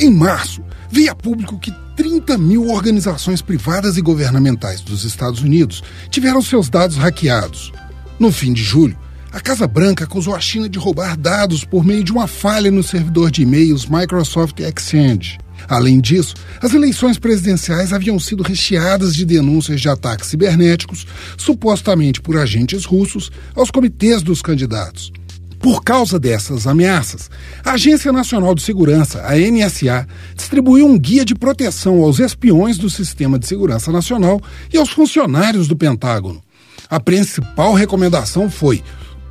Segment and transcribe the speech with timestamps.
[0.00, 5.82] Em março, veio a público que 30 mil organizações privadas e governamentais dos Estados Unidos
[6.08, 7.72] tiveram seus dados hackeados.
[8.16, 8.96] No fim de julho,
[9.32, 12.82] a Casa Branca acusou a China de roubar dados por meio de uma falha no
[12.82, 15.36] servidor de e-mails Microsoft Exchange.
[15.68, 22.36] Além disso, as eleições presidenciais haviam sido recheadas de denúncias de ataques cibernéticos, supostamente por
[22.36, 25.12] agentes russos, aos comitês dos candidatos.
[25.60, 27.28] Por causa dessas ameaças,
[27.64, 32.88] a Agência Nacional de Segurança, a NSA, distribuiu um guia de proteção aos espiões do
[32.88, 34.40] Sistema de Segurança Nacional
[34.72, 36.40] e aos funcionários do Pentágono.
[36.88, 38.82] A principal recomendação foi: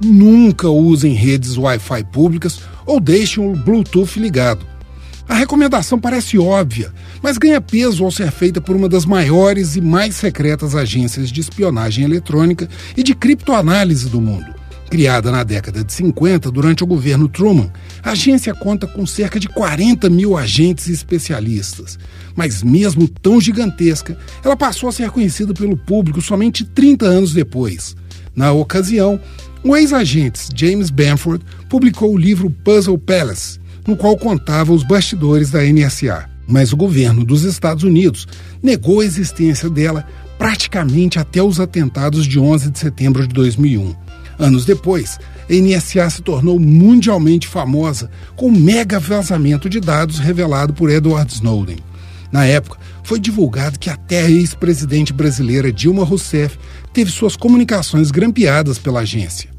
[0.03, 4.65] nunca usem redes Wi-Fi públicas ou deixem o Bluetooth ligado.
[5.29, 9.81] A recomendação parece óbvia, mas ganha peso ao ser feita por uma das maiores e
[9.81, 14.56] mais secretas agências de espionagem eletrônica e de criptoanálise do mundo.
[14.89, 17.69] Criada na década de 50 durante o governo Truman,
[18.01, 21.99] a agência conta com cerca de 40 mil agentes e especialistas.
[22.35, 27.97] Mas, mesmo tão gigantesca, ela passou a ser conhecida pelo público somente 30 anos depois.
[28.33, 29.19] Na ocasião,
[29.61, 35.63] o ex-agente James Bamford publicou o livro Puzzle Palace, no qual contava os bastidores da
[35.63, 36.29] NSA.
[36.47, 38.25] Mas o governo dos Estados Unidos
[38.63, 44.06] negou a existência dela praticamente até os atentados de 11 de setembro de 2001.
[44.39, 50.73] Anos depois, a NSA se tornou mundialmente famosa com um mega vazamento de dados revelado
[50.73, 51.77] por Edward Snowden.
[52.31, 56.57] Na época, foi divulgado que até a ex-presidente brasileira Dilma Rousseff
[56.93, 59.49] teve suas comunicações grampeadas pela agência.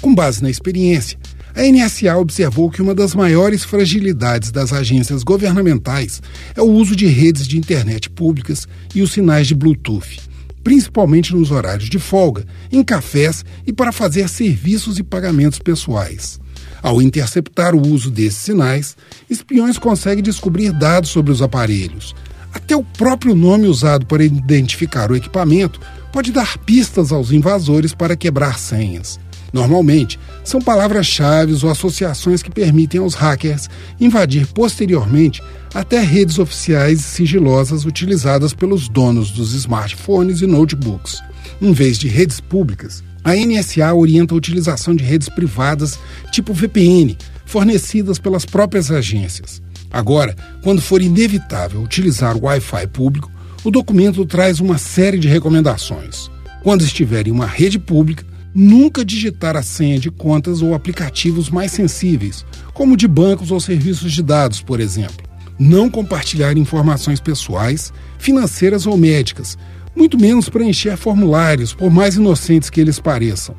[0.00, 1.18] Com base na experiência,
[1.54, 6.22] a NSA observou que uma das maiores fragilidades das agências governamentais
[6.54, 10.30] é o uso de redes de internet públicas e os sinais de Bluetooth
[10.62, 16.40] principalmente nos horários de folga, em cafés e para fazer serviços e pagamentos pessoais.
[16.82, 18.96] Ao interceptar o uso desses sinais,
[19.28, 22.14] espiões conseguem descobrir dados sobre os aparelhos.
[22.52, 25.80] Até o próprio nome usado para identificar o equipamento
[26.12, 29.20] pode dar pistas aos invasores para quebrar senhas.
[29.52, 33.68] Normalmente, são palavras-chave ou associações que permitem aos hackers
[34.00, 41.22] invadir posteriormente até redes oficiais sigilosas utilizadas pelos donos dos smartphones e notebooks.
[41.60, 45.98] Em vez de redes públicas, a NSA orienta a utilização de redes privadas
[46.32, 49.62] tipo VPN, fornecidas pelas próprias agências.
[49.90, 53.30] Agora, quando for inevitável utilizar o Wi-Fi público,
[53.62, 56.30] o documento traz uma série de recomendações.
[56.62, 61.72] Quando estiver em uma rede pública, nunca digitar a senha de contas ou aplicativos mais
[61.72, 65.29] sensíveis, como de bancos ou serviços de dados, por exemplo.
[65.60, 69.58] Não compartilhar informações pessoais, financeiras ou médicas,
[69.94, 73.54] muito menos preencher formulários, por mais inocentes que eles pareçam.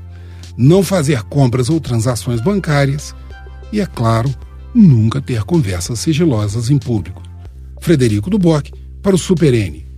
[0.58, 3.14] Não fazer compras ou transações bancárias
[3.72, 4.34] e, é claro,
[4.74, 7.22] nunca ter conversas sigilosas em público.
[7.80, 8.72] Frederico Duboc,
[9.04, 9.91] para o Super N.